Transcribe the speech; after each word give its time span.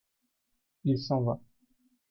il 0.83 0.97
s'en 0.97 1.21
va. 1.21 1.39